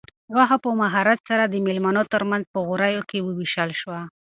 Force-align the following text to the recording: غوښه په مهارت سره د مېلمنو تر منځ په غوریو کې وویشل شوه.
غوښه 0.33 0.57
په 0.63 0.69
مهارت 0.81 1.19
سره 1.29 1.43
د 1.47 1.55
مېلمنو 1.65 2.03
تر 2.13 2.21
منځ 2.29 2.43
په 2.53 2.59
غوریو 2.67 3.07
کې 3.09 3.17
وویشل 3.27 3.69
شوه. 3.81 3.99